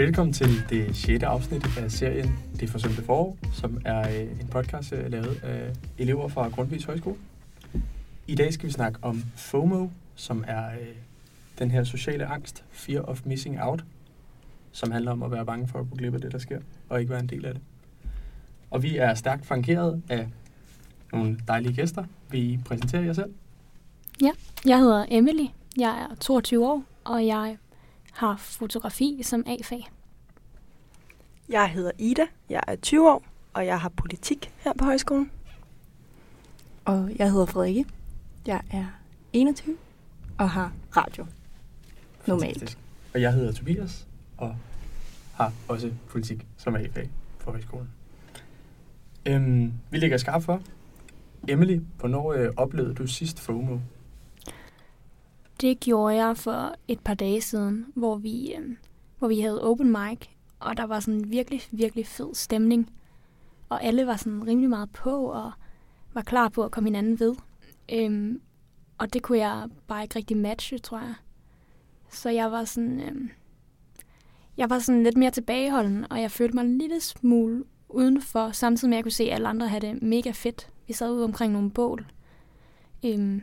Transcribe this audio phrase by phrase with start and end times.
[0.00, 4.92] Velkommen til det sjette afsnit af serien Det forsømte forår, som er øh, en podcast
[4.92, 7.16] øh, lavet af elever fra Grundtvigs Højskole.
[8.26, 10.86] I dag skal vi snakke om FOMO, som er øh,
[11.58, 13.84] den her sociale angst, Fear of Missing Out,
[14.72, 17.00] som handler om at være bange for at gå glip af det, der sker, og
[17.00, 17.62] ikke være en del af det.
[18.70, 20.28] Og vi er stærkt flankeret af
[21.12, 22.04] nogle dejlige gæster.
[22.30, 23.34] Vil præsenterer præsentere jer selv?
[24.22, 24.30] Ja,
[24.64, 25.46] jeg hedder Emily.
[25.76, 27.56] Jeg er 22 år, og jeg
[28.12, 29.90] har fotografi som A-fag.
[31.48, 33.24] Jeg hedder Ida, jeg er 20 år,
[33.54, 35.30] og jeg har politik her på højskolen.
[36.84, 37.86] Og jeg hedder Frederikke.
[38.46, 38.86] Jeg er
[39.32, 39.76] 21
[40.38, 41.26] og har radio.
[42.26, 42.52] Normalt.
[42.52, 42.78] Fantastisk.
[43.14, 44.06] Og jeg hedder Tobias,
[44.38, 44.56] og
[45.34, 47.88] har også politik som A-fag for højskolen.
[49.26, 50.62] Øhm, vi ligger skarpt for.
[51.48, 53.78] Emily, hvornår øh, oplevede du sidst FOMO?
[55.60, 58.76] Det gjorde jeg for et par dage siden, hvor vi, øh,
[59.18, 60.18] hvor vi havde open mic,
[60.60, 62.92] og der var sådan en virkelig, virkelig fed stemning.
[63.68, 65.52] Og alle var sådan rimelig meget på, og
[66.14, 67.34] var klar på at komme hinanden ved.
[67.92, 68.40] Øhm,
[68.98, 71.14] og det kunne jeg bare ikke rigtig matche, tror jeg.
[72.10, 73.00] Så jeg var sådan...
[73.00, 73.30] Øhm,
[74.56, 78.88] jeg var sådan lidt mere tilbageholden, og jeg følte mig en lille smule udenfor, samtidig
[78.88, 80.70] med at jeg kunne se, at alle andre havde det mega fedt.
[80.86, 82.06] Vi sad ude omkring nogle bål.
[83.04, 83.42] Øhm,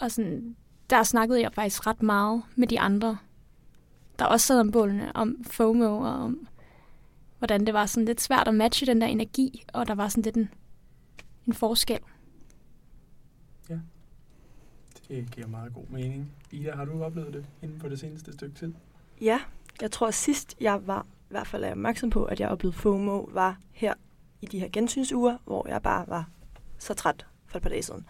[0.00, 0.56] og sådan,
[0.90, 3.18] der snakkede jeg faktisk ret meget med de andre,
[4.18, 6.48] der også sad om bålene, om FOMO og om,
[7.38, 10.22] hvordan det var sådan lidt svært at matche den der energi, og der var sådan
[10.22, 10.50] lidt en,
[11.46, 12.00] en forskel.
[15.08, 16.32] Det giver meget god mening.
[16.50, 18.74] Ida, har du oplevet det inden for det seneste stykke tid?
[19.20, 19.40] Ja,
[19.80, 22.78] jeg tror sidst jeg var, i hvert fald er jeg opmærksom på, at jeg oplevede
[22.78, 23.94] FOMO, var her
[24.40, 26.28] i de her gensynsuger, hvor jeg bare var
[26.78, 28.06] så træt for et par dage siden.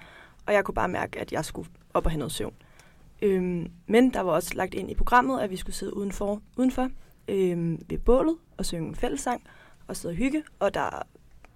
[0.46, 2.54] Og jeg kunne bare mærke, at jeg skulle op og have noget søvn.
[3.22, 6.90] Øhm, men der var også lagt ind i programmet, at vi skulle sidde udenfor, udenfor
[7.28, 9.42] øhm, ved bålet og synge en fællessang
[9.86, 10.44] og sidde og hygge.
[10.58, 11.02] Og der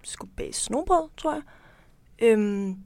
[0.03, 1.41] skulle bages snobrød, tror jeg.
[2.19, 2.77] Øhm,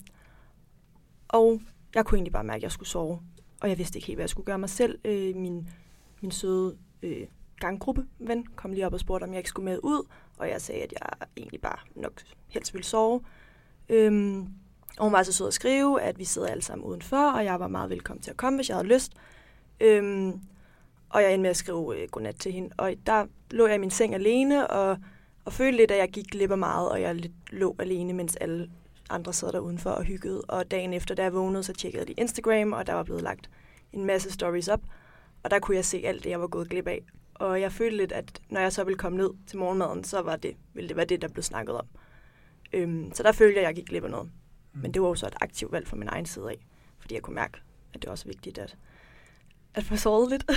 [1.27, 1.61] og
[1.95, 3.19] jeg kunne egentlig bare mærke, at jeg skulle sove.
[3.61, 4.99] Og jeg vidste ikke helt, hvad jeg skulle gøre mig selv.
[5.05, 5.69] Øh, min,
[6.21, 7.27] min søde øh,
[7.59, 10.07] ganggruppe-ven kom lige op og spurgte, om jeg ikke skulle med ud.
[10.37, 13.21] Og jeg sagde, at jeg egentlig bare nok helst ville sove.
[13.89, 14.47] Øhm,
[14.97, 17.59] og hun var så sød at skrive, at vi sidder alle sammen udenfor, og jeg
[17.59, 19.13] var meget velkommen til at komme, hvis jeg havde lyst.
[19.79, 20.39] Øhm,
[21.09, 22.69] og jeg endte med at skrive øh, godnat til hende.
[22.77, 24.97] Og der lå jeg i min seng alene, og,
[25.45, 28.35] og følte lidt, at jeg gik glip af meget, og jeg lidt lå alene, mens
[28.35, 28.69] alle
[29.09, 30.41] andre sad der udenfor og hyggede.
[30.41, 33.21] Og dagen efter, da jeg vågnede, så tjekkede jeg lige Instagram, og der var blevet
[33.21, 33.49] lagt
[33.93, 34.81] en masse stories op.
[35.43, 37.01] Og der kunne jeg se alt det, jeg var gået glip af.
[37.33, 40.35] Og jeg følte lidt, at når jeg så ville komme ned til morgenmaden, så var
[40.35, 41.85] det, ville det være det, der blev snakket om.
[42.73, 44.29] Øhm, så der følte jeg, at jeg gik glip af noget.
[44.75, 44.81] Mm.
[44.81, 46.65] Men det var jo så et aktivt valg fra min egen side af.
[46.99, 47.57] Fordi jeg kunne mærke,
[47.93, 48.77] at det var også vigtigt at,
[49.73, 50.45] at få sovet lidt.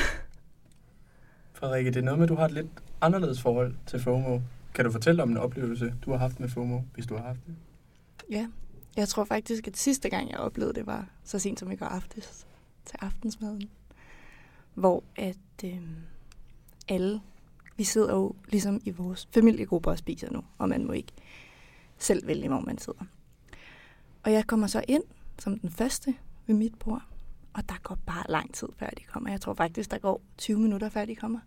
[1.53, 2.69] Frederikke, det er noget med, at du har et lidt
[3.01, 4.41] anderledes forhold til FOMO.
[4.75, 7.41] Kan du fortælle om en oplevelse, du har haft med FOMO, hvis du har haft
[7.47, 7.55] det?
[8.31, 8.49] Ja,
[8.97, 11.87] jeg tror faktisk, at sidste gang, jeg oplevede det, var så sent som i går
[11.87, 12.47] aftes
[12.85, 13.71] til aftensmaden.
[14.75, 15.81] Hvor at øh,
[16.89, 17.21] alle,
[17.77, 21.13] vi sidder jo ligesom i vores familiegrupper og spiser nu, og man må ikke
[21.99, 23.05] selv vælge, hvor man sidder.
[24.23, 25.03] Og jeg kommer så ind
[25.39, 26.15] som den første
[26.47, 27.03] ved mit bord,
[27.53, 29.31] og der går bare lang tid, før de kommer.
[29.31, 31.39] Jeg tror faktisk, der går 20 minutter, før de kommer.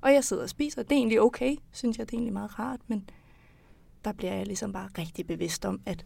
[0.00, 0.82] Og jeg sidder og spiser.
[0.82, 2.06] Det er egentlig okay, synes jeg.
[2.06, 3.10] Det er egentlig meget rart, men
[4.04, 6.04] der bliver jeg ligesom bare rigtig bevidst om, at,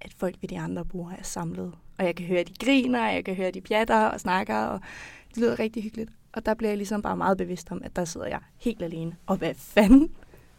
[0.00, 1.74] at folk ved de andre bord er samlet.
[1.98, 4.20] Og jeg kan høre, at de griner, og jeg kan høre, at de pjatter og
[4.20, 4.80] snakker, og
[5.28, 6.10] det lyder rigtig hyggeligt.
[6.32, 9.16] Og der bliver jeg ligesom bare meget bevidst om, at der sidder jeg helt alene.
[9.26, 10.10] Og hvad fanden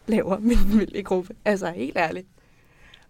[0.08, 1.36] laver min familiegruppe?
[1.46, 2.28] Altså helt ærligt.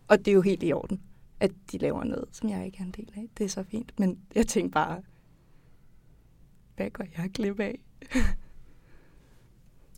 [0.07, 1.01] Og det er jo helt i orden,
[1.39, 3.29] at de laver noget, som jeg ikke er en del af.
[3.37, 3.99] Det er så fint.
[3.99, 5.01] Men jeg tænkte bare,
[6.75, 7.79] hvad går jeg glip af?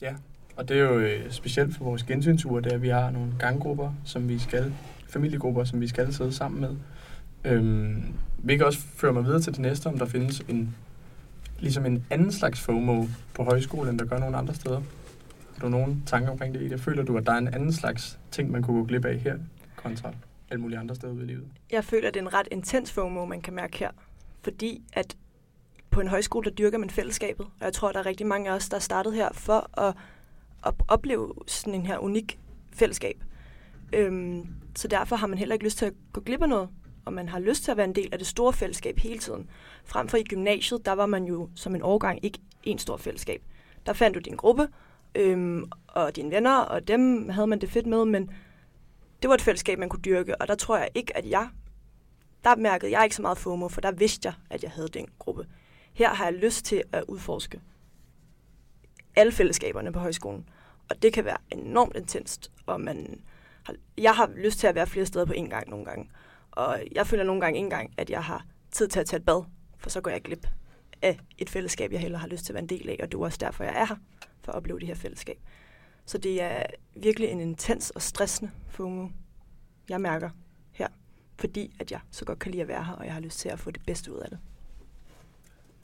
[0.02, 0.16] Ja,
[0.56, 3.34] og det er jo øh, specielt for vores gensynsure, det er, at vi har nogle
[3.40, 4.74] ganggrupper, som vi skal,
[5.09, 6.76] familiegrupper, som vi skal sidde sammen med.
[7.52, 8.03] Øhm,
[8.38, 10.76] vi også fører mig videre til det næste, om der findes en,
[11.59, 14.82] ligesom en anden slags FOMO på højskolen, der gør nogle andre steder.
[15.53, 16.72] Har du nogen tanker omkring det?
[16.72, 19.17] Jeg føler du, at der er en anden slags ting, man kunne gå glip af
[19.20, 19.38] her,
[19.76, 20.14] kontra
[20.52, 21.48] alle mulige andre steder ude i livet?
[21.72, 23.92] Jeg føler, at det er en ret intens FOMO, man kan mærke her.
[24.42, 25.18] Fordi at
[25.90, 27.46] på en højskole, der dyrker man fællesskabet.
[27.46, 29.96] Og jeg tror, der er rigtig mange af os, der er startet her for at,
[30.66, 32.40] at opleve sådan en her unik
[32.72, 33.24] fællesskab.
[33.94, 36.70] Øhm, så derfor har man heller ikke lyst til at gå glip af noget.
[37.06, 39.50] Og man har lyst til at være en del af det store fællesskab hele tiden.
[39.86, 43.42] Frem for i gymnasiet, der var man jo som en årgang ikke en stor fællesskab.
[43.86, 44.68] Der fandt du din gruppe,
[45.16, 48.30] øhm, og dine venner, og dem havde man det fedt med, men
[49.22, 51.50] det var et fællesskab, man kunne dyrke, og der tror jeg ikke, at jeg,
[52.44, 55.08] der mærkede jeg ikke så meget FOMO, for der vidste jeg, at jeg havde den
[55.20, 55.47] gruppe.
[55.94, 57.62] Her har jeg lyst til at udforske
[59.16, 60.50] alle fællesskaberne på højskolen.
[60.90, 63.22] Og det kan være enormt intenst, og man
[63.64, 66.09] har, jeg har lyst til at være flere steder på en gang nogle gange.
[66.52, 69.26] Og jeg føler nogle gange ikke engang, at jeg har tid til at tage et
[69.26, 69.44] bad,
[69.78, 70.47] for så går jeg glip
[71.02, 73.17] af et fællesskab, jeg heller har lyst til at være en del af, og det
[73.17, 73.96] er også derfor, jeg er her,
[74.41, 75.38] for at opleve det her fællesskab.
[76.06, 76.64] Så det er
[76.96, 79.08] virkelig en intens og stressende FOMO,
[79.90, 80.30] jeg mærker
[80.72, 80.88] her,
[81.40, 83.50] fordi at jeg så godt kan lide at være her, og jeg har lyst til
[83.50, 84.40] at få det bedste ud af det.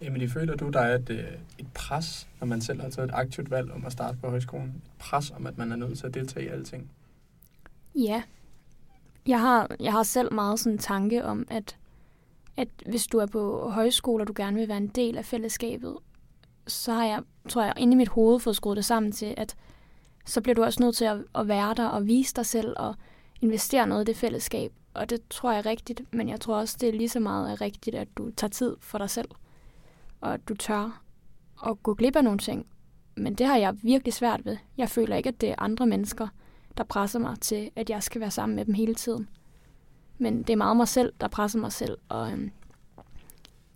[0.01, 3.51] Emily, føler du, der er et, et pres, når man selv har taget et aktivt
[3.51, 4.67] valg om at starte på højskolen?
[4.85, 6.91] Et pres om, at man er nødt til at deltage i alting?
[7.95, 8.23] Ja.
[9.27, 11.77] Jeg har, jeg har selv meget sådan en tanke om, at,
[12.57, 15.97] at hvis du er på højskole, og du gerne vil være en del af fællesskabet,
[16.67, 19.55] så har jeg, tror jeg, inde i mit hoved fået skruet det sammen til, at
[20.27, 22.95] så bliver du også nødt til at, at være der og vise dig selv og
[23.41, 24.73] investere noget i det fællesskab.
[24.93, 27.51] Og det tror jeg er rigtigt, men jeg tror også, det er lige så meget
[27.51, 29.29] er rigtigt, at du tager tid for dig selv.
[30.21, 31.01] Og at du tør
[31.67, 32.65] at gå glip af nogle ting.
[33.15, 34.57] Men det har jeg virkelig svært ved.
[34.77, 36.27] Jeg føler ikke, at det er andre mennesker,
[36.77, 39.29] der presser mig til, at jeg skal være sammen med dem hele tiden.
[40.17, 42.51] Men det er meget mig selv, der presser mig selv, og øhm,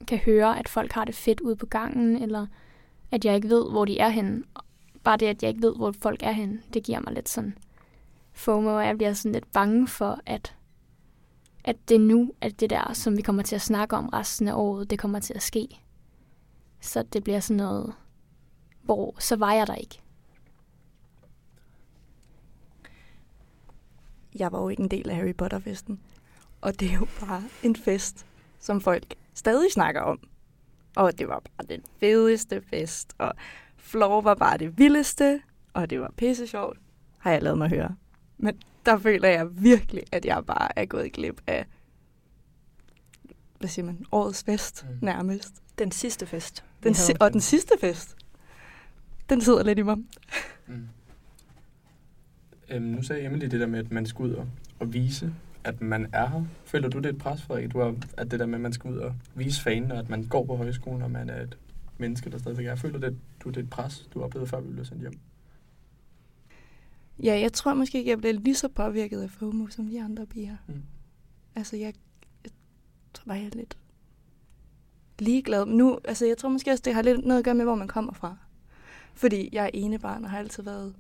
[0.07, 2.47] kan høre, at folk har det fedt ude på gangen, eller
[3.12, 4.44] at jeg ikke ved, hvor de er henne.
[5.03, 7.57] Bare det, at jeg ikke ved, hvor folk er henne, det giver mig lidt sådan
[8.33, 10.56] FOMO, og jeg bliver sådan lidt bange for, at,
[11.63, 14.48] at det er nu, at det der, som vi kommer til at snakke om resten
[14.48, 15.68] af året, det kommer til at ske.
[16.80, 17.94] Så det bliver sådan noget,
[18.81, 20.01] hvor så var jeg der ikke.
[24.36, 26.00] Jeg var jo ikke en del af Harry Potter-festen.
[26.62, 28.25] Og det er jo bare en fest,
[28.59, 30.19] som folk stadig snakker om.
[30.95, 33.33] Og det var bare den fedeste fest, og
[33.81, 35.42] Floor var bare det vildeste,
[35.74, 36.78] og det var pisse sjovt,
[37.18, 37.95] har jeg lavet mig høre.
[38.38, 38.56] Men
[38.86, 41.66] der føler jeg virkelig, at jeg bare er gået glip af,
[43.60, 44.98] hvad siger man, årets fest Mm.
[45.01, 45.54] nærmest.
[45.80, 46.63] Den sidste fest.
[46.83, 48.16] Den si- og den sidste fest,
[49.30, 49.98] den sidder lidt i mig.
[50.68, 50.88] Mm.
[52.69, 54.48] Øhm, nu sagde Emily det der med, at man skal ud og,
[54.80, 55.33] og vise,
[55.63, 56.42] at man er her.
[56.66, 57.74] Føler du det er et pres, Frederik?
[57.74, 60.10] Du har, at det der med, at man skal ud og vise fanen, og at
[60.10, 61.57] man går på højskolen, og man er et
[61.98, 62.75] menneske, der stadigvæk er.
[62.75, 63.22] Føler det, du det er et
[63.70, 65.20] pres, du har oplevet, før vi blev sendt hjem?
[67.24, 70.26] Ja, jeg tror måske ikke, jeg blev lige så påvirket af FOMO som de andre
[70.26, 70.58] piger.
[70.68, 70.82] Mm.
[71.56, 71.94] Altså, jeg,
[72.44, 72.52] jeg
[73.14, 73.78] tror bare, jeg er lidt
[75.20, 75.66] ligeglad.
[75.66, 77.76] Men Nu, altså, jeg tror måske også, det har lidt noget at gøre med, hvor
[77.76, 78.38] man kommer fra.
[79.14, 80.96] Fordi jeg er ene barn og har altid været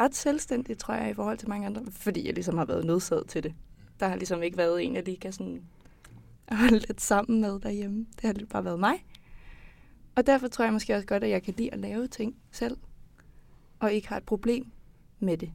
[0.00, 1.84] ret selvstændig, tror jeg, i forhold til mange andre.
[1.90, 3.54] Fordi jeg ligesom har været nødsaget til det.
[4.00, 5.62] Der har ligesom ikke været en, jeg lige kan sådan
[6.50, 8.06] holde lidt sammen med derhjemme.
[8.16, 9.04] Det har lidt bare været mig.
[10.16, 12.76] Og derfor tror jeg måske også godt, at jeg kan lide at lave ting selv.
[13.78, 14.72] Og ikke har et problem
[15.18, 15.52] med det.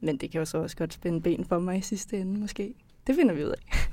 [0.00, 2.74] Men det kan jo så også godt spænde ben for mig i sidste ende, måske.
[3.06, 3.88] Det finder vi ud af.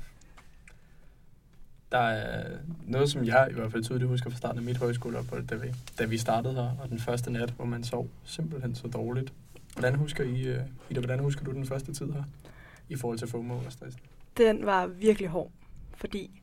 [1.92, 5.46] Der er noget, som jeg i hvert fald tydeligt husker fra starten af mit højskoleophold,
[5.46, 8.88] da vi, da vi startede her, og den første nat, hvor man sov simpelthen så
[8.88, 9.32] dårligt.
[9.72, 12.24] Hvordan husker I, uh, Ida, hvordan husker du den første tid her,
[12.88, 13.96] i forhold til FOMO og stress?
[14.36, 15.50] Den var virkelig hård,
[15.94, 16.42] fordi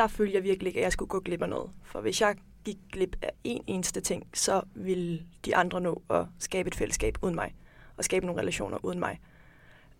[0.00, 1.70] der følte jeg virkelig ikke, at jeg skulle gå glip af noget.
[1.82, 6.26] For hvis jeg gik glip af en eneste ting, så ville de andre nå at
[6.38, 7.54] skabe et fællesskab uden mig,
[7.96, 9.20] og skabe nogle relationer uden mig.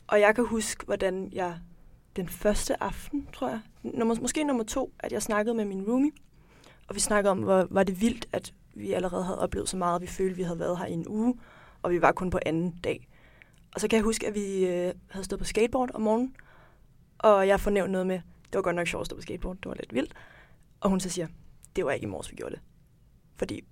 [0.07, 1.59] Og jeg kan huske, hvordan jeg
[2.17, 6.13] den første aften, tror jeg, nummer, måske nummer to, at jeg snakkede med min roomie,
[6.89, 9.95] og vi snakkede om, hvor var det vildt, at vi allerede havde oplevet så meget,
[9.95, 11.35] og vi følte, at vi havde været her i en uge,
[11.83, 13.09] og vi var kun på anden dag.
[13.75, 16.35] Og så kan jeg huske, at vi øh, havde stået på skateboard om morgenen,
[17.19, 18.21] og jeg fornævnte noget med,
[18.53, 20.15] det var godt nok sjovt at stå på skateboard, det var lidt vildt.
[20.81, 21.27] Og hun så siger,
[21.77, 22.63] det var ikke i morges, vi gjorde det.
[23.37, 23.65] Fordi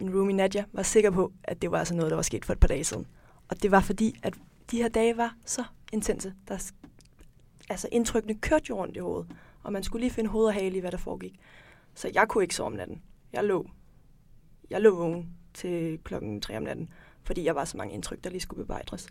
[0.00, 2.52] min roomie Nadia var sikker på, at det var altså noget, der var sket for
[2.52, 3.06] et par dage siden.
[3.48, 4.34] Og det var fordi, at
[4.70, 6.34] de her dage var så intense.
[6.48, 6.70] Der,
[7.70, 9.30] altså indtrykkene kørte jo rundt i hovedet,
[9.62, 11.40] og man skulle lige finde hoved og hale i, hvad der foregik.
[11.94, 13.02] Så jeg kunne ikke sove om natten.
[13.32, 13.70] Jeg lå,
[14.70, 16.88] jeg lå vågen til klokken 3 om natten,
[17.22, 19.08] fordi jeg var så mange indtryk, der lige skulle bearbejdes.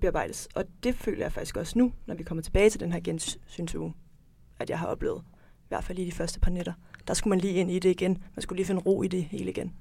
[0.00, 0.48] bearbejdes.
[0.54, 3.94] Og det føler jeg faktisk også nu, når vi kommer tilbage til den her gensynsuge,
[4.62, 5.22] at jeg har oplevet.
[5.64, 6.72] I hvert fald i de første par nætter.
[7.08, 8.22] Der skulle man lige ind i det igen.
[8.34, 9.72] Man skulle lige finde ro i det hele igen.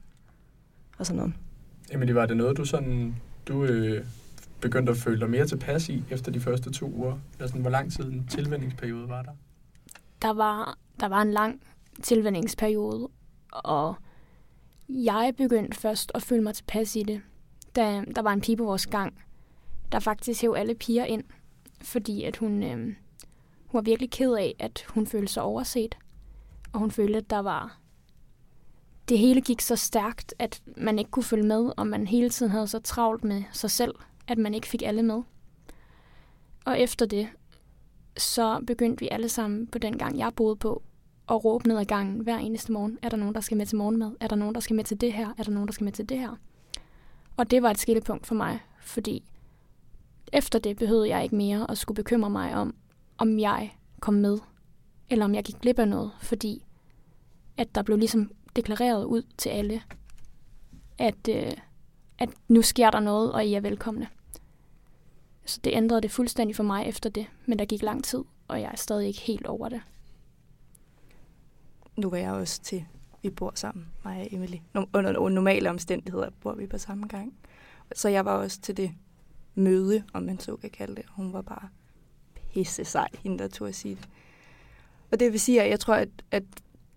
[0.98, 1.34] Og sådan noget.
[1.92, 3.16] Emily, var det noget, du sådan,
[3.48, 4.06] du øh,
[4.62, 7.18] begyndte at føle dig mere tilpas i efter de første to uger?
[7.34, 9.32] Eller sådan, hvor lang tid en tilvændingsperiode var der?
[10.22, 11.62] Der var, der var en lang
[12.04, 13.10] tilvændingsperiode,
[13.52, 13.96] og
[14.90, 17.22] jeg begyndte først at føle mig tilpas i det,
[17.76, 19.14] da der var en pige på vores gang,
[19.92, 21.24] der faktisk hæv alle piger ind,
[21.82, 22.96] fordi at hun, øh,
[23.72, 25.98] hun var virkelig ked af, at hun følte sig overset,
[26.74, 27.78] og hun følte, at der var
[29.10, 32.52] det hele gik så stærkt, at man ikke kunne følge med, og man hele tiden
[32.52, 33.96] havde så travlt med sig selv,
[34.28, 35.22] at man ikke fik alle med.
[36.66, 37.30] Og efter det,
[38.18, 40.84] så begyndte vi alle sammen på den gang, jeg boede på,
[41.28, 43.00] og råbe ned ad gangen hver eneste morgen.
[43.02, 44.12] Er der nogen, der skal med til morgenmad?
[44.20, 45.34] Er der nogen, der skal med til det her?
[45.38, 46.36] Er der nogen, der skal med til det her?
[47.38, 49.24] Og det var et skillepunkt for mig, fordi
[50.34, 52.76] efter det behøvede jeg ikke mere at skulle bekymre mig om,
[53.22, 54.40] om jeg kom med,
[55.10, 56.66] eller om jeg gik glip af noget, fordi
[57.58, 59.82] at der blev ligesom deklareret ud til alle,
[60.98, 61.52] at, øh,
[62.20, 64.08] at nu sker der noget, og I er velkomne.
[65.46, 68.62] Så det ændrede det fuldstændig for mig efter det, men der gik lang tid, og
[68.62, 69.82] jeg er stadig ikke helt over det.
[71.98, 72.86] Nu var jeg også til,
[73.24, 74.58] vi bor sammen, mig og Emily.
[74.94, 77.34] Under normale omstændigheder bor vi på samme gang.
[77.96, 78.92] Så jeg var også til det
[79.56, 81.06] møde, om man så kan kalde det.
[81.10, 81.70] Hun var bare
[82.54, 84.10] pisse sej, hende der tog at sige det.
[85.12, 86.44] Og det vil sige, at jeg tror, at, at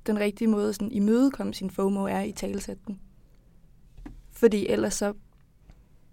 [0.06, 3.00] den rigtige måde sådan, imødekomme sin FOMO er i talesætten.
[4.30, 5.14] Fordi ellers så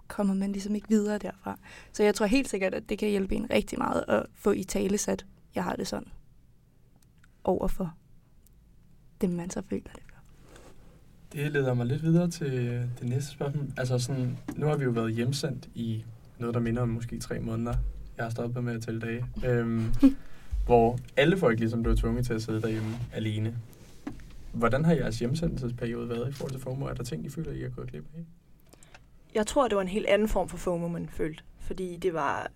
[0.07, 1.59] kommer man ligesom ikke videre derfra.
[1.93, 4.63] Så jeg tror helt sikkert, at det kan hjælpe en rigtig meget at få i
[4.63, 6.07] talesat, jeg har det sådan,
[7.43, 7.93] overfor
[9.21, 10.19] dem, man så føler det for.
[11.33, 13.67] Det leder mig lidt videre til øh, det næste spørgsmål.
[13.77, 16.05] Altså sådan, nu har vi jo været hjemsendt i
[16.39, 17.75] noget, der minder om måske tre måneder.
[18.21, 19.25] Jeg har stoppet med at tælle dage.
[19.45, 19.93] Øhm,
[20.65, 23.55] hvor alle folk ligesom blev tvunget til at sidde derhjemme alene.
[24.53, 26.85] Hvordan har jeres hjemsendelsesperiode været i forhold til FOMO?
[26.85, 28.25] Er der ting, I føler, I har gået glip af?
[29.33, 31.43] Jeg tror, det var en helt anden form for FOMO, man følte.
[31.59, 32.51] Fordi det var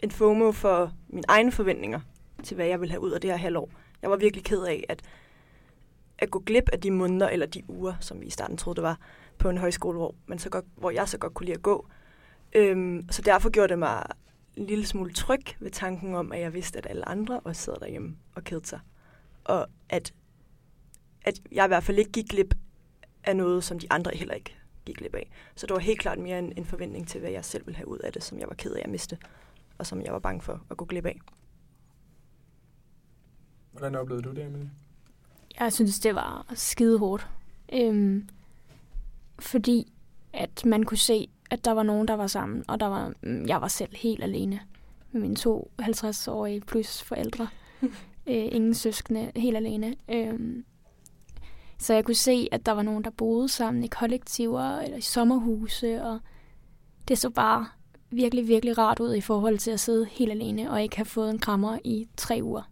[0.00, 2.00] en FOMO for mine egne forventninger
[2.42, 3.70] til, hvad jeg ville have ud af det her halvår.
[4.02, 5.02] Jeg var virkelig ked af, at,
[6.18, 8.82] at gå glip af de måneder eller de uger, som vi i starten troede, det
[8.82, 8.98] var
[9.38, 11.86] på en højskole, hvor, man så godt, hvor jeg så godt kunne lide at gå.
[12.52, 14.06] Øhm, så derfor gjorde det mig
[14.58, 17.78] en lille smule tryg ved tanken om, at jeg vidste, at alle andre også sidder
[17.78, 18.80] derhjemme og kedede sig.
[19.44, 20.14] Og at,
[21.22, 22.54] at jeg i hvert fald ikke gik glip
[23.24, 25.30] af noget, som de andre heller ikke gik glip af.
[25.54, 27.88] Så det var helt klart mere en, en forventning til, hvad jeg selv ville have
[27.88, 29.18] ud af det, som jeg var ked af at miste,
[29.78, 31.20] og som jeg var bange for at gå glip af.
[33.72, 34.70] Hvordan oplevede du det, Emilie?
[35.60, 37.28] Jeg synes, det var skide hårdt.
[37.72, 38.28] Øhm,
[39.38, 39.92] fordi
[40.32, 43.46] at man kunne se, at der var nogen, der var sammen, og der var, mm,
[43.46, 44.60] jeg var selv helt alene
[45.12, 47.48] med mine to 50-årige plus forældre.
[48.26, 49.94] øh, ingen søskende, helt alene.
[50.08, 50.64] Øhm,
[51.78, 55.00] så jeg kunne se, at der var nogen, der boede sammen i kollektiver eller i
[55.00, 56.18] sommerhuse, og
[57.08, 57.66] det så bare
[58.10, 61.30] virkelig, virkelig rart ud i forhold til at sidde helt alene og ikke have fået
[61.30, 62.62] en krammer i tre uger.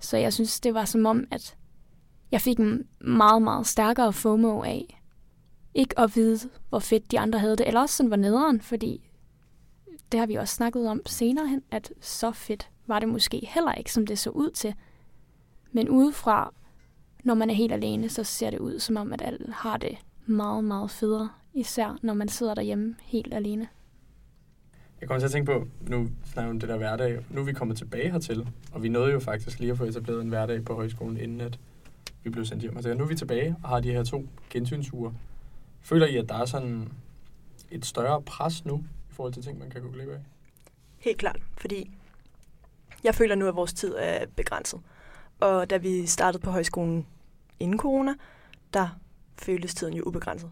[0.00, 1.56] Så jeg synes, det var som om, at
[2.30, 4.97] jeg fik en meget, meget stærkere FOMO af
[5.74, 9.10] ikke at vide, hvor fedt de andre havde det, eller også sådan var nederen, fordi
[10.12, 13.74] det har vi også snakket om senere hen, at så fedt var det måske heller
[13.74, 14.74] ikke, som det så ud til.
[15.72, 16.54] Men udefra,
[17.24, 19.98] når man er helt alene, så ser det ud som om, at alle har det
[20.26, 23.68] meget, meget federe, især når man sidder derhjemme helt alene.
[25.00, 27.52] Jeg kommer til at tænke på, nu snakker om det der hverdag, nu er vi
[27.52, 30.74] kommet tilbage hertil, og vi nåede jo faktisk lige at få etableret en hverdag på
[30.74, 31.58] højskolen, inden at
[32.22, 32.76] vi blev sendt hjem.
[32.76, 35.14] Altså, nu er vi tilbage og har de her to gensynsure.
[35.88, 36.92] Føler I, at der er sådan
[37.70, 40.18] et større pres nu, i forhold til ting, man kan gå glip af?
[40.98, 41.90] Helt klart, fordi
[43.04, 44.80] jeg føler nu, at vores tid er begrænset.
[45.40, 47.06] Og da vi startede på højskolen
[47.60, 48.14] inden corona,
[48.74, 48.88] der
[49.38, 50.50] føltes tiden jo ubegrænset.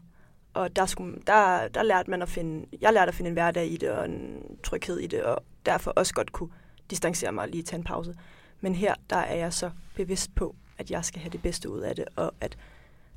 [0.54, 3.66] Og der, skulle, der, der lærte man at finde, jeg lærte at finde en hverdag
[3.66, 6.50] i det, og en tryghed i det, og derfor også godt kunne
[6.90, 8.14] distancere mig og lige tage en pause.
[8.60, 11.80] Men her, der er jeg så bevidst på, at jeg skal have det bedste ud
[11.80, 12.58] af det, og at,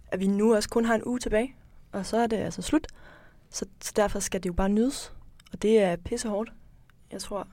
[0.07, 1.55] at vi nu også kun har en uge tilbage,
[1.91, 2.87] og så er det altså slut.
[3.49, 5.13] Så, så derfor skal det jo bare nydes,
[5.51, 6.51] og det er pissehårdt.
[7.11, 7.47] Jeg tror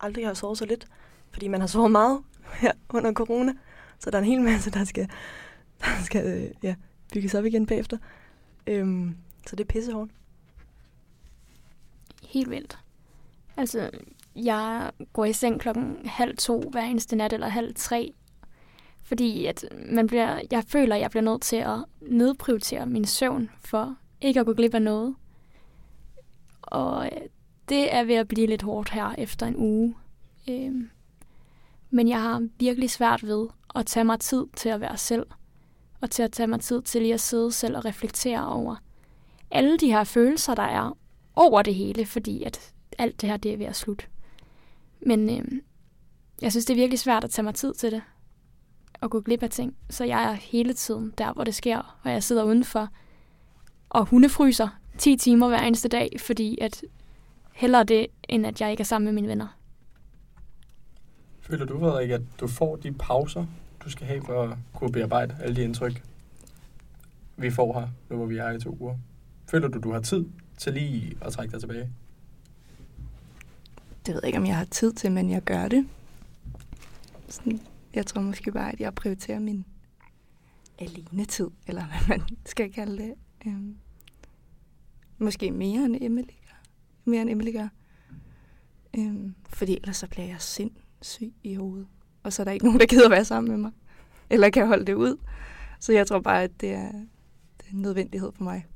[0.00, 0.86] aldrig, jeg har sovet så lidt,
[1.30, 2.22] fordi man har sovet meget
[2.62, 3.52] her under corona,
[3.98, 5.08] så der er en hel masse, der skal,
[5.80, 6.74] der skal øh, ja,
[7.12, 7.98] bygges op igen bagefter.
[8.66, 10.10] Øhm, så det er pissehårdt.
[12.22, 12.78] Helt vildt.
[13.56, 13.90] Altså,
[14.36, 18.14] jeg går i seng klokken halv to hver eneste nat, eller halv tre,
[19.08, 23.50] fordi at man bliver, jeg føler, at jeg bliver nødt til at nedprioritere min søvn
[23.64, 25.14] for ikke at gå glip af noget.
[26.62, 27.20] Og øh,
[27.68, 29.94] det er ved at blive lidt hårdt her efter en uge.
[30.48, 30.90] Øhm,
[31.90, 35.26] men jeg har virkelig svært ved at tage mig tid til at være selv.
[36.00, 38.76] Og til at tage mig tid til lige at sidde selv og reflektere over
[39.50, 40.96] alle de her følelser, der er
[41.36, 44.04] over det hele, fordi at alt det her, det er ved at slutte.
[45.00, 45.60] Men øhm,
[46.42, 48.02] jeg synes, det er virkelig svært at tage mig tid til det
[49.02, 49.76] at gå glip af ting.
[49.90, 52.88] Så jeg er hele tiden der, hvor det sker, og jeg sidder udenfor
[53.88, 56.82] og hundefryser 10 timer hver eneste dag, fordi at
[57.52, 59.58] hellere det, end at jeg ikke er sammen med mine venner.
[61.40, 63.46] Føler du, Frederik, at du får de pauser,
[63.84, 66.02] du skal have for at kunne bearbejde alle de indtryk,
[67.36, 68.96] vi får her, nu hvor vi er i to uger?
[69.50, 70.24] Føler du, du har tid
[70.58, 71.90] til lige at trække dig tilbage?
[74.06, 75.88] Det ved jeg ikke, om jeg har tid til, men jeg gør det.
[77.28, 77.60] Sådan
[77.94, 79.64] jeg tror måske bare, at jeg prioriterer min
[80.78, 83.14] alene-tid, eller hvad man skal kalde det.
[83.46, 83.76] Øhm,
[85.18, 86.62] måske mere end Emily gør.
[87.04, 87.68] Mere end Emily gør.
[88.98, 91.86] Øhm, fordi ellers så bliver jeg sindssyg i hovedet.
[92.22, 93.72] Og så er der ikke nogen, der gider være sammen med mig.
[94.30, 95.16] Eller kan holde det ud.
[95.80, 96.92] Så jeg tror bare, at det er,
[97.58, 98.66] det er en nødvendighed for mig.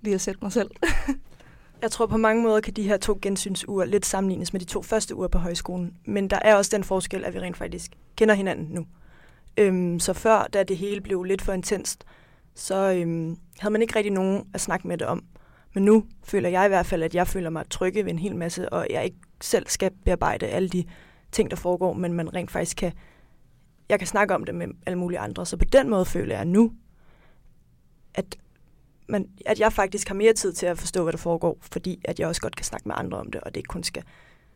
[0.00, 0.70] Lige at sætte mig selv.
[1.84, 4.82] Jeg tror på mange måder kan de her to gensynsuger lidt sammenlignes med de to
[4.82, 5.96] første uger på højskolen.
[6.04, 8.86] Men der er også den forskel, at vi rent faktisk kender hinanden nu.
[9.56, 12.04] Øhm, så før, da det hele blev lidt for intenst,
[12.54, 15.24] så øhm, havde man ikke rigtig nogen at snakke med det om.
[15.74, 18.36] Men nu føler jeg i hvert fald, at jeg føler mig trygge ved en hel
[18.36, 20.84] masse, og jeg ikke selv skal bearbejde alle de
[21.32, 22.92] ting, der foregår, men man rent faktisk kan,
[23.88, 25.46] jeg kan snakke om det med alle mulige andre.
[25.46, 26.72] Så på den måde føler jeg nu,
[28.14, 28.36] at,
[29.06, 32.20] man, at jeg faktisk har mere tid til at forstå, hvad der foregår, fordi at
[32.20, 34.02] jeg også godt kan snakke med andre om det, og det ikke kun skal,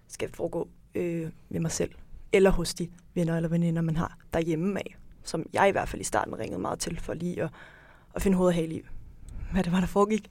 [0.08, 1.90] skal foregå øh, ved mig selv,
[2.32, 6.00] eller hos de venner eller veninder, man har derhjemme af, som jeg i hvert fald
[6.00, 7.50] i starten ringede meget til, for lige at,
[8.14, 8.82] at finde hovedet og hale i,
[9.52, 10.30] hvad det var, der foregik.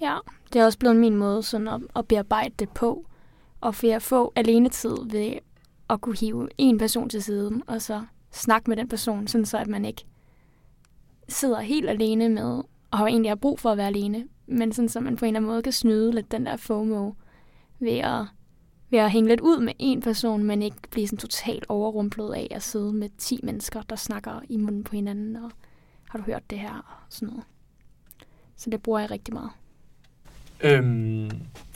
[0.00, 0.18] Ja,
[0.52, 3.06] det er også blevet min måde sådan at, at bearbejde det på.
[3.60, 5.32] Og for at få alenetid ved
[5.90, 9.58] at kunne hive en person til siden, og så snakke med den person, sådan så
[9.58, 10.04] at man ikke
[11.28, 15.00] sidder helt alene med, og egentlig har brug for at være alene, men sådan så
[15.00, 17.12] man på en eller anden måde kan snyde lidt den der FOMO
[17.78, 18.26] ved at,
[18.90, 22.48] ved at hænge lidt ud med en person, men ikke blive sådan totalt overrumplet af
[22.50, 25.50] at sidde med 10 mennesker, der snakker i munden på hinanden, og
[26.08, 27.44] har du hørt det her, og sådan noget.
[28.56, 29.50] Så det bruger jeg rigtig meget.
[30.60, 31.30] Øhm,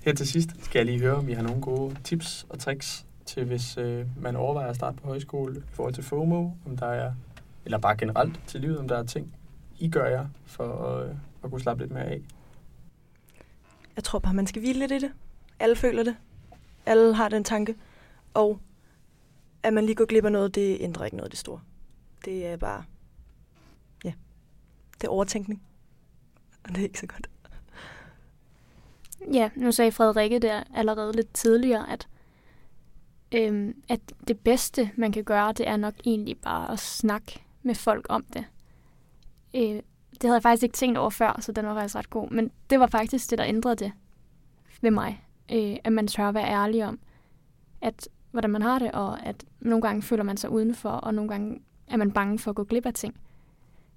[0.04, 3.06] her til sidst skal jeg lige høre, om I har nogle gode tips og tricks
[3.26, 6.86] til, hvis øh, man overvejer at starte på højskole i forhold til FOMO, om der
[6.86, 7.12] er,
[7.64, 9.34] eller bare generelt til livet, om der er ting,
[9.80, 12.22] i gør jer for øh, at kunne slappe lidt mere af.
[13.96, 15.12] Jeg tror bare, man skal hvile lidt i det.
[15.58, 16.16] Alle føler det.
[16.86, 17.76] Alle har den tanke.
[18.34, 18.60] Og
[19.62, 21.60] at man lige går glip af noget, det ændrer ikke noget det store.
[22.24, 22.84] Det er bare,
[24.04, 24.12] ja,
[25.00, 25.62] det er overtænkning.
[26.64, 27.30] Og det er ikke så godt.
[29.32, 32.08] Ja, nu sagde Frederikke der allerede lidt tidligere, at,
[33.32, 37.74] øhm, at det bedste, man kan gøre, det er nok egentlig bare at snakke med
[37.74, 38.44] folk om det.
[39.54, 39.82] Øh,
[40.12, 42.30] det havde jeg faktisk ikke tænkt over før, så den var faktisk ret god.
[42.30, 43.92] Men det var faktisk det, der ændrede det
[44.80, 45.24] ved mig.
[45.52, 46.98] Øh, at man tør at være ærlig om,
[47.80, 51.30] at hvordan man har det, og at nogle gange føler man sig udenfor, og nogle
[51.30, 53.20] gange er man bange for at gå glip af ting.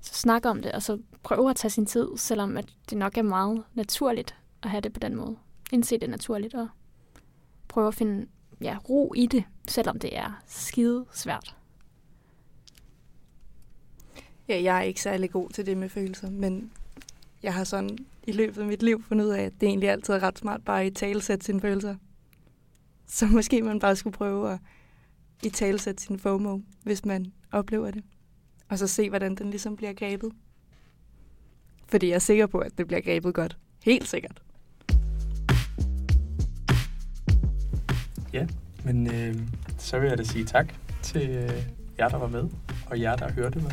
[0.02, 3.18] Så snak om det, og så prøv at tage sin tid, selvom at det nok
[3.18, 5.38] er meget naturligt at have det på den måde.
[5.72, 6.68] Indse det naturligt og
[7.68, 8.28] prøve at finde
[8.62, 11.56] ja, ro i det, selvom det er skide svært.
[14.50, 16.72] Ja, jeg er ikke særlig god til det med følelser, men
[17.44, 20.14] jeg har sådan i løbet af mit liv fundet ud af, at det egentlig altid
[20.14, 21.96] er ret smart bare at i sætte sine følelser.
[23.08, 24.60] Så måske man bare skulle prøve at
[25.44, 28.04] i talesætte sin FOMO, hvis man oplever det.
[28.70, 30.32] Og så se, hvordan den ligesom bliver grebet.
[31.88, 33.58] Fordi jeg er sikker på, at det bliver grebet godt.
[33.84, 34.42] Helt sikkert.
[38.34, 38.48] Ja,
[38.86, 39.36] men øh,
[39.78, 41.64] så vil jeg da sige tak til øh,
[42.00, 42.50] jer, der var med,
[42.86, 43.72] og jer, der hørte med.